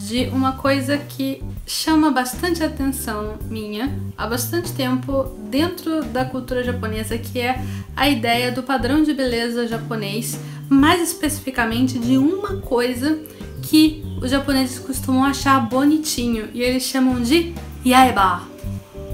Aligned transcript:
de 0.00 0.24
uma 0.28 0.52
coisa 0.52 0.96
que 0.96 1.42
chama 1.66 2.10
bastante 2.10 2.62
atenção 2.62 3.34
minha 3.50 3.94
há 4.16 4.26
bastante 4.26 4.72
tempo 4.72 5.24
dentro 5.50 6.02
da 6.04 6.24
cultura 6.24 6.64
japonesa, 6.64 7.18
que 7.18 7.38
é 7.38 7.62
a 7.94 8.08
ideia 8.08 8.50
do 8.50 8.62
padrão 8.62 9.02
de 9.02 9.12
beleza 9.12 9.68
japonês, 9.68 10.40
mais 10.70 11.02
especificamente 11.02 11.98
de 11.98 12.16
uma 12.16 12.56
coisa 12.56 13.20
que 13.62 14.02
os 14.22 14.30
japoneses 14.30 14.78
costumam 14.78 15.22
achar 15.22 15.60
bonitinho 15.68 16.48
e 16.54 16.62
eles 16.62 16.84
chamam 16.84 17.20
de 17.20 17.54
yaeba. 17.84 18.42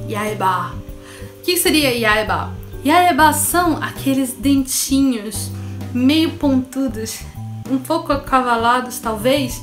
Yaeba. 0.09 0.73
O 1.41 1.43
que 1.43 1.57
seria 1.57 1.91
yaeba? 1.91 2.55
Yaeba 2.85 3.33
são 3.33 3.83
aqueles 3.83 4.33
dentinhos 4.35 5.51
meio 5.93 6.31
pontudos 6.33 7.21
um 7.69 7.79
pouco 7.79 8.13
acavalados, 8.13 9.01
talvez, 9.01 9.61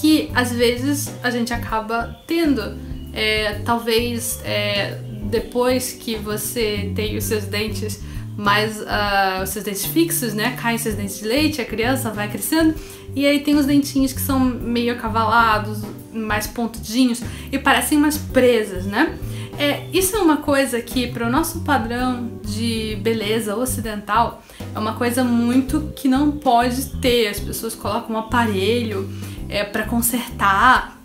que 0.00 0.30
às 0.34 0.52
vezes 0.52 1.12
a 1.22 1.30
gente 1.30 1.52
acaba 1.52 2.18
tendo. 2.26 2.88
É, 3.12 3.60
talvez 3.64 4.40
é, 4.44 4.98
depois 5.24 5.92
que 5.92 6.16
você 6.16 6.92
tem 6.94 7.16
os 7.16 7.24
seus 7.24 7.44
dentes 7.44 8.00
mais 8.36 8.80
uh, 8.80 9.42
os 9.42 9.48
seus 9.50 9.64
dentes 9.64 9.84
fixos, 9.86 10.32
né? 10.32 10.56
Caem 10.60 10.78
seus 10.78 10.94
dentes 10.94 11.18
de 11.18 11.26
leite, 11.26 11.60
a 11.60 11.64
criança 11.64 12.10
vai 12.10 12.28
crescendo 12.28 12.74
e 13.14 13.26
aí 13.26 13.40
tem 13.40 13.56
os 13.56 13.66
dentinhos 13.66 14.12
que 14.12 14.20
são 14.20 14.38
meio 14.38 14.92
acavalados, 14.92 15.80
mais 16.12 16.46
pontudinhos 16.46 17.20
e 17.50 17.58
parecem 17.58 17.98
mais 17.98 18.16
presas, 18.16 18.86
né? 18.86 19.18
É, 19.58 19.88
isso 19.92 20.14
é 20.14 20.20
uma 20.20 20.36
coisa 20.36 20.80
que, 20.80 21.08
para 21.08 21.26
o 21.26 21.30
nosso 21.30 21.60
padrão 21.62 22.30
de 22.44 22.96
beleza 23.02 23.56
ocidental, 23.56 24.40
é 24.72 24.78
uma 24.78 24.92
coisa 24.92 25.24
muito 25.24 25.92
que 25.96 26.06
não 26.06 26.30
pode 26.30 26.90
ter. 27.00 27.26
As 27.26 27.40
pessoas 27.40 27.74
colocam 27.74 28.14
um 28.14 28.18
aparelho 28.20 29.10
é, 29.48 29.64
para 29.64 29.84
consertar, 29.84 30.98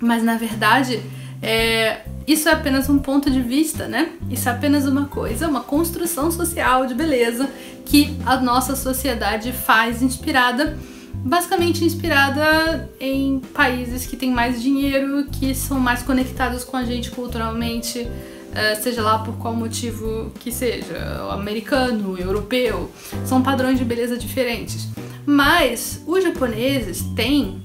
mas 0.00 0.22
na 0.22 0.36
verdade 0.36 1.02
é, 1.42 2.00
isso 2.26 2.48
é 2.48 2.52
apenas 2.52 2.88
um 2.88 2.98
ponto 2.98 3.30
de 3.30 3.40
vista, 3.40 3.88
né? 3.88 4.12
Isso 4.30 4.48
é 4.48 4.52
apenas 4.52 4.86
uma 4.86 5.06
coisa, 5.06 5.48
uma 5.48 5.60
construção 5.60 6.30
social 6.30 6.86
de 6.86 6.94
beleza 6.94 7.48
que 7.84 8.16
a 8.24 8.36
nossa 8.36 8.76
sociedade 8.76 9.52
faz 9.52 10.02
inspirada 10.02 10.78
basicamente 11.22 11.84
inspirada 11.84 12.88
em 12.98 13.40
países 13.40 14.06
que 14.06 14.16
têm 14.16 14.30
mais 14.30 14.62
dinheiro, 14.62 15.26
que 15.26 15.54
são 15.54 15.78
mais 15.78 16.02
conectados 16.02 16.64
com 16.64 16.76
a 16.76 16.84
gente 16.84 17.10
culturalmente, 17.10 18.08
eh, 18.54 18.74
seja 18.76 19.02
lá 19.02 19.18
por 19.18 19.36
qual 19.36 19.54
motivo 19.54 20.32
que 20.40 20.50
seja, 20.50 21.28
americano, 21.30 22.18
europeu, 22.18 22.90
são 23.24 23.42
padrões 23.42 23.78
de 23.78 23.84
beleza 23.84 24.16
diferentes. 24.16 24.88
Mas 25.26 26.02
os 26.06 26.24
japoneses 26.24 27.02
têm, 27.14 27.62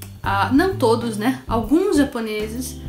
não 0.53 0.75
todos, 0.75 1.17
né? 1.17 1.41
Alguns 1.47 1.97
japoneses, 1.97 2.79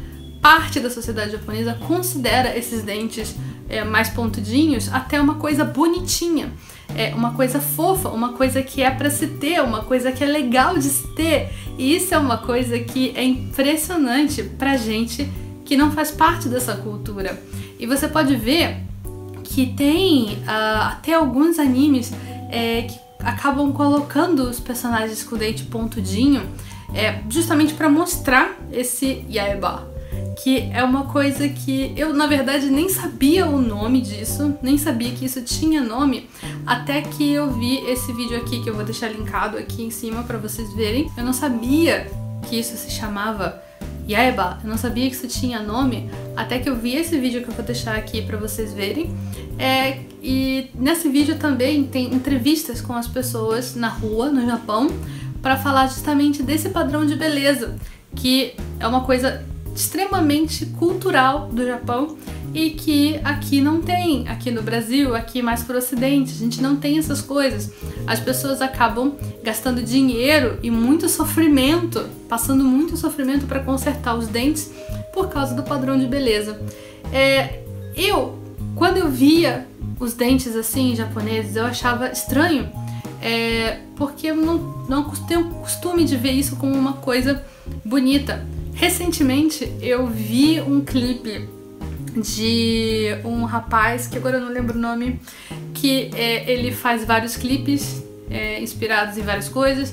parte 0.41 0.81
da 0.81 0.91
sociedade 0.91 1.33
japonesa 1.33 1.75
considera 1.87 2.56
esses 2.56 2.83
dentes 2.83 3.34
é, 3.69 3.84
mais 3.84 4.09
pontudinhos 4.09 4.93
até 4.93 5.20
uma 5.20 5.34
coisa 5.34 5.65
bonitinha 5.65 6.53
é 6.95 7.15
uma 7.15 7.33
coisa 7.33 7.61
fofa, 7.61 8.09
uma 8.09 8.33
coisa 8.33 8.62
que 8.62 8.83
é 8.83 8.91
para 8.91 9.11
se 9.11 9.27
ter, 9.27 9.61
uma 9.62 9.83
coisa 9.83 10.12
que 10.12 10.22
é 10.22 10.27
legal 10.27 10.78
de 10.78 10.84
se 10.88 11.06
ter. 11.15 11.53
E 11.77 11.94
isso 11.94 12.15
é 12.15 12.19
uma 12.19 12.38
coisa 12.38 12.78
que 12.78 13.12
é 13.16 13.25
impressionante 13.25 14.43
pra 14.43 14.77
gente 14.77 15.28
que 15.65 15.77
não 15.77 15.91
faz 15.91 16.11
parte 16.11 16.49
dessa 16.49 16.75
cultura. 16.77 17.41
E 17.78 17.87
você 17.87 18.09
pode 18.09 18.37
ver 18.37 18.78
que 19.43 19.66
tem 19.75 20.34
uh, 20.44 20.82
até 20.91 21.15
alguns 21.15 21.59
animes 21.59 22.12
é, 22.50 22.82
que 22.82 22.99
acabam 23.21 23.72
colocando 23.72 24.41
os 24.49 24.61
personagens 24.61 25.22
com 25.22 25.34
o 25.34 25.38
dente 25.38 25.65
pontudinho 25.65 26.49
é, 26.95 27.21
justamente 27.29 27.75
para 27.75 27.89
mostrar 27.89 28.57
esse 28.73 29.25
yaeba 29.31 29.97
que 30.37 30.71
é 30.73 30.85
uma 30.85 31.05
coisa 31.05 31.49
que 31.49 31.93
eu, 31.97 32.13
na 32.13 32.27
verdade, 32.27 32.67
nem 32.67 32.89
sabia 32.89 33.47
o 33.47 33.61
nome 33.61 34.03
disso, 34.03 34.55
nem 34.63 34.77
sabia 34.77 35.11
que 35.11 35.25
isso 35.25 35.41
tinha 35.43 35.83
nome, 35.83 36.29
até 36.67 37.01
que 37.01 37.33
eu 37.33 37.51
vi 37.51 37.79
esse 37.89 38.13
vídeo 38.13 38.37
aqui, 38.37 38.63
que 38.63 38.69
eu 38.69 38.75
vou 38.75 38.85
deixar 38.85 39.09
linkado 39.09 39.57
aqui 39.57 39.83
em 39.83 39.91
cima 39.91 40.23
para 40.23 40.37
vocês 40.37 40.73
verem. 40.75 41.11
Eu 41.17 41.25
não 41.25 41.33
sabia 41.33 42.07
que 42.49 42.59
isso 42.59 42.77
se 42.77 42.91
chamava 42.91 43.63
Yaeba, 44.09 44.61
eu 44.63 44.69
não 44.69 44.77
sabia 44.77 45.09
que 45.09 45.17
isso 45.17 45.27
tinha 45.27 45.61
nome, 45.61 46.09
até 46.37 46.59
que 46.59 46.69
eu 46.69 46.77
vi 46.77 46.95
esse 46.95 47.19
vídeo 47.19 47.43
que 47.43 47.49
eu 47.49 47.55
vou 47.55 47.65
deixar 47.65 47.97
aqui 47.97 48.21
para 48.23 48.37
vocês 48.37 48.73
verem. 48.73 49.11
É, 49.59 50.01
e 50.23 50.71
nesse 50.75 51.09
vídeo 51.09 51.39
também 51.39 51.85
tem 51.85 52.15
entrevistas 52.15 52.81
com 52.81 52.93
as 52.93 53.09
pessoas 53.09 53.75
na 53.75 53.89
rua, 53.89 54.29
no 54.29 54.45
Japão, 54.45 54.89
para 55.47 55.57
falar 55.57 55.87
justamente 55.87 56.43
desse 56.43 56.71
padrão 56.71 57.07
de 57.07 57.15
beleza, 57.15 57.77
que 58.17 58.55
é 58.81 58.87
uma 58.89 59.03
coisa 59.03 59.45
extremamente 59.77 60.67
cultural 60.67 61.47
do 61.53 61.65
Japão 61.65 62.17
e 62.53 62.71
que 62.71 63.21
aqui 63.23 63.61
não 63.61 63.81
tem, 63.81 64.27
aqui 64.27 64.51
no 64.51 64.61
Brasil, 64.61 65.15
aqui 65.15 65.41
mais 65.41 65.62
pro 65.62 65.79
ocidente, 65.79 66.33
a 66.33 66.37
gente 66.37 66.61
não 66.61 66.75
tem 66.75 66.99
essas 66.99 67.23
coisas. 67.23 67.71
As 68.09 68.19
pessoas 68.19 68.61
acabam 68.61 69.15
gastando 69.45 69.85
dinheiro 69.85 70.59
e 70.65 70.69
muito 70.69 71.09
sofrimento, 71.09 72.09
passando 72.29 72.65
muito 72.65 72.97
sofrimento 72.97 73.47
para 73.47 73.61
consertar 73.61 74.17
os 74.17 74.27
dentes 74.27 74.73
por 75.15 75.29
causa 75.29 75.55
do 75.55 75.62
padrão 75.62 75.97
de 75.97 76.09
beleza. 76.09 76.61
É, 77.12 77.61
eu, 77.97 78.37
quando 78.75 78.97
eu 78.97 79.09
via 79.09 79.65
os 80.01 80.12
dentes 80.12 80.56
assim 80.56 80.97
japoneses, 80.97 81.55
eu 81.55 81.65
achava 81.65 82.09
estranho, 82.09 82.69
é, 83.26 83.81
porque 83.97 84.28
eu 84.28 84.37
não, 84.37 84.87
não 84.88 85.10
tenho 85.26 85.47
costume 85.50 86.04
de 86.04 86.16
ver 86.16 86.31
isso 86.31 86.54
como 86.54 86.72
uma 86.76 86.92
coisa 86.92 87.44
bonita. 87.84 88.47
Recentemente 88.72 89.72
eu 89.81 90.06
vi 90.06 90.60
um 90.60 90.84
clipe 90.84 91.48
de 92.14 93.19
um 93.25 93.44
rapaz, 93.44 94.06
que 94.06 94.16
agora 94.16 94.37
eu 94.37 94.41
não 94.41 94.53
lembro 94.53 94.78
o 94.78 94.81
nome, 94.81 95.20
que 95.75 96.09
é, 96.14 96.48
ele 96.48 96.70
faz 96.70 97.04
vários 97.04 97.37
clipes 97.37 98.00
é, 98.31 98.62
inspirados 98.62 99.19
em 99.19 99.22
várias 99.22 99.48
coisas, 99.48 99.93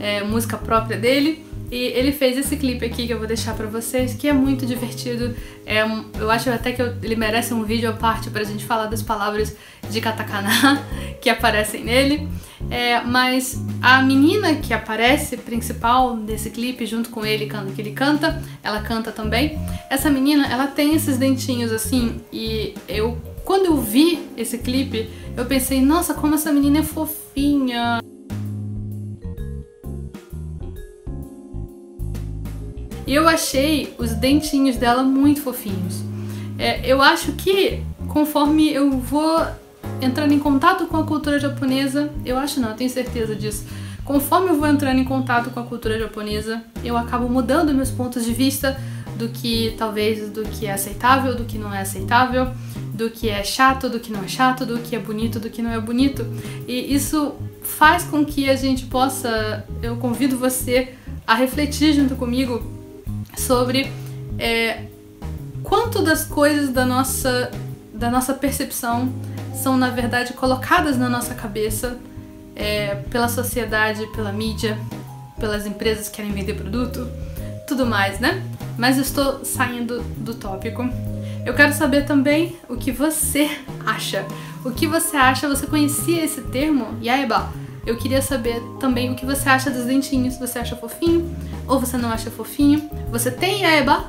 é, 0.00 0.24
música 0.24 0.58
própria 0.58 0.98
dele. 0.98 1.46
E 1.72 1.84
ele 1.86 2.12
fez 2.12 2.36
esse 2.36 2.54
clipe 2.58 2.84
aqui 2.84 3.06
que 3.06 3.14
eu 3.14 3.18
vou 3.18 3.26
deixar 3.26 3.54
pra 3.54 3.66
vocês, 3.66 4.12
que 4.12 4.28
é 4.28 4.32
muito 4.34 4.66
divertido. 4.66 5.34
É, 5.64 5.80
eu 6.20 6.30
acho 6.30 6.50
até 6.50 6.70
que 6.70 6.82
eu, 6.82 6.94
ele 7.02 7.16
merece 7.16 7.54
um 7.54 7.64
vídeo 7.64 7.88
à 7.88 7.94
parte 7.94 8.28
pra 8.28 8.44
gente 8.44 8.62
falar 8.66 8.88
das 8.88 9.00
palavras 9.02 9.56
de 9.88 9.98
katakana 9.98 10.84
que 11.18 11.30
aparecem 11.30 11.82
nele. 11.82 12.28
É, 12.70 13.00
mas 13.00 13.58
a 13.80 14.02
menina 14.02 14.56
que 14.56 14.74
aparece, 14.74 15.38
principal 15.38 16.14
desse 16.14 16.50
clipe, 16.50 16.84
junto 16.84 17.08
com 17.08 17.24
ele, 17.24 17.50
que 17.74 17.80
ele 17.80 17.92
canta, 17.92 18.42
ela 18.62 18.82
canta 18.82 19.10
também. 19.10 19.58
Essa 19.88 20.10
menina, 20.10 20.46
ela 20.52 20.66
tem 20.66 20.94
esses 20.94 21.16
dentinhos 21.16 21.72
assim, 21.72 22.20
e 22.30 22.74
eu, 22.86 23.16
quando 23.46 23.64
eu 23.64 23.80
vi 23.80 24.28
esse 24.36 24.58
clipe, 24.58 25.08
eu 25.34 25.46
pensei, 25.46 25.80
nossa, 25.80 26.12
como 26.12 26.34
essa 26.34 26.52
menina 26.52 26.80
é 26.80 26.82
fofinha. 26.82 28.02
E 33.12 33.14
eu 33.14 33.28
achei 33.28 33.94
os 33.98 34.14
dentinhos 34.14 34.78
dela 34.78 35.02
muito 35.02 35.42
fofinhos. 35.42 36.02
É, 36.58 36.80
eu 36.90 37.02
acho 37.02 37.32
que 37.32 37.82
conforme 38.08 38.72
eu 38.72 38.90
vou 38.90 39.38
entrando 40.00 40.32
em 40.32 40.38
contato 40.38 40.86
com 40.86 40.96
a 40.96 41.04
cultura 41.04 41.38
japonesa, 41.38 42.10
eu 42.24 42.38
acho 42.38 42.58
não, 42.58 42.70
eu 42.70 42.74
tenho 42.74 42.88
certeza 42.88 43.36
disso. 43.36 43.66
Conforme 44.02 44.48
eu 44.48 44.58
vou 44.58 44.66
entrando 44.66 44.98
em 44.98 45.04
contato 45.04 45.50
com 45.50 45.60
a 45.60 45.62
cultura 45.62 45.98
japonesa, 45.98 46.64
eu 46.82 46.96
acabo 46.96 47.28
mudando 47.28 47.74
meus 47.74 47.90
pontos 47.90 48.24
de 48.24 48.32
vista 48.32 48.80
do 49.18 49.28
que 49.28 49.74
talvez 49.76 50.30
do 50.30 50.44
que 50.44 50.64
é 50.64 50.72
aceitável, 50.72 51.34
do 51.34 51.44
que 51.44 51.58
não 51.58 51.70
é 51.70 51.82
aceitável, 51.82 52.48
do 52.94 53.10
que 53.10 53.28
é 53.28 53.44
chato, 53.44 53.90
do 53.90 54.00
que 54.00 54.10
não 54.10 54.24
é 54.24 54.28
chato, 54.28 54.64
do 54.64 54.78
que 54.78 54.96
é 54.96 54.98
bonito, 54.98 55.38
do 55.38 55.50
que 55.50 55.60
não 55.60 55.70
é 55.70 55.78
bonito. 55.78 56.24
E 56.66 56.94
isso 56.94 57.34
faz 57.60 58.04
com 58.04 58.24
que 58.24 58.48
a 58.48 58.56
gente 58.56 58.86
possa, 58.86 59.66
eu 59.82 59.96
convido 59.96 60.38
você 60.38 60.94
a 61.26 61.34
refletir 61.34 61.92
junto 61.92 62.16
comigo 62.16 62.80
sobre 63.36 63.92
é, 64.38 64.84
quanto 65.62 66.02
das 66.02 66.24
coisas 66.24 66.70
da 66.70 66.84
nossa, 66.84 67.50
da 67.92 68.10
nossa 68.10 68.34
percepção 68.34 69.12
são, 69.54 69.76
na 69.76 69.90
verdade, 69.90 70.32
colocadas 70.32 70.98
na 70.98 71.08
nossa 71.08 71.34
cabeça 71.34 71.98
é, 72.54 72.96
pela 73.10 73.28
sociedade, 73.28 74.06
pela 74.08 74.32
mídia, 74.32 74.78
pelas 75.38 75.66
empresas 75.66 76.08
que 76.08 76.16
querem 76.16 76.32
vender 76.32 76.54
produto, 76.54 77.08
tudo 77.66 77.86
mais, 77.86 78.18
né? 78.20 78.42
Mas 78.78 78.96
eu 78.96 79.02
estou 79.02 79.44
saindo 79.44 80.02
do 80.16 80.34
tópico. 80.34 80.88
Eu 81.44 81.54
quero 81.54 81.72
saber 81.72 82.04
também 82.04 82.56
o 82.68 82.76
que 82.76 82.92
você 82.92 83.50
acha. 83.84 84.24
O 84.64 84.70
que 84.70 84.86
você 84.86 85.16
acha? 85.16 85.48
Você 85.48 85.66
conhecia 85.66 86.24
esse 86.24 86.40
termo? 86.42 86.96
Yaiba? 87.02 87.52
Eu 87.86 87.96
queria 87.96 88.22
saber 88.22 88.62
também 88.78 89.10
o 89.10 89.14
que 89.14 89.26
você 89.26 89.48
acha 89.48 89.70
dos 89.70 89.84
dentinhos. 89.84 90.36
Você 90.38 90.58
acha 90.58 90.76
fofinho? 90.76 91.34
Ou 91.66 91.80
você 91.80 91.96
não 91.96 92.10
acha 92.10 92.30
fofinho? 92.30 92.88
Você 93.10 93.30
tem 93.30 93.62
Yaiba? 93.62 94.04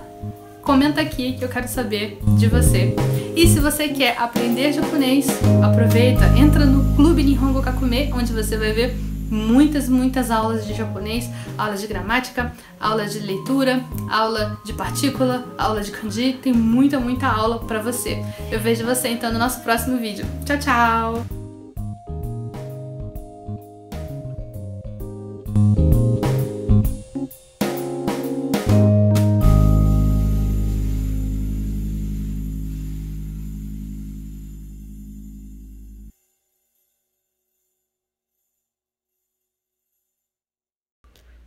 Comenta 0.62 1.02
aqui 1.02 1.34
que 1.34 1.44
eu 1.44 1.50
quero 1.50 1.68
saber 1.68 2.20
de 2.38 2.48
você. 2.48 2.96
E 3.36 3.48
se 3.48 3.60
você 3.60 3.90
quer 3.90 4.18
aprender 4.18 4.72
japonês, 4.72 5.28
aproveita, 5.62 6.26
entra 6.38 6.66
no 6.66 6.96
Clube 6.96 7.24
Nihongo 7.24 7.62
Kakume, 7.62 8.14
onde 8.14 8.32
você 8.32 8.56
vai 8.56 8.72
ver 8.72 8.96
muitas, 9.30 9.90
muitas 9.90 10.30
aulas 10.32 10.66
de 10.66 10.74
japonês, 10.74 11.30
aulas 11.58 11.82
de 11.82 11.88
gramática, 11.88 12.54
aulas 12.80 13.14
de 13.14 13.20
leitura, 13.20 13.84
aula 14.10 14.58
de 14.64 14.72
partícula, 14.74 15.46
aula 15.58 15.82
de 15.82 15.92
kanji, 15.92 16.34
tem 16.42 16.54
muita, 16.54 17.00
muita 17.00 17.28
aula 17.28 17.60
para 17.60 17.80
você. 17.80 18.24
Eu 18.52 18.60
vejo 18.60 18.86
você 18.86 19.10
então 19.10 19.34
no 19.34 19.40
nosso 19.40 19.62
próximo 19.62 19.98
vídeo. 19.98 20.26
Tchau, 20.46 20.58
tchau! 20.60 21.43